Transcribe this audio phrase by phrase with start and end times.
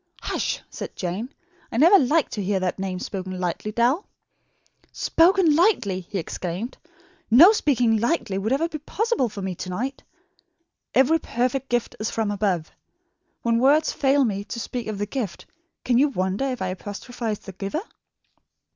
[0.23, 1.31] "Hush," said Jane;
[1.71, 4.07] "I never like to hear that name spoken lightly, Dal."
[4.91, 6.75] "Spoken lightly!" he exclaimed.
[7.29, 10.01] "No speaking lightly would be possible for me to night.
[10.95, 12.71] 'Every perfect gift is from above.'
[13.43, 15.45] When words fail me to speak of the gift,
[15.85, 17.83] can you wonder if I apostrophise the Giver?"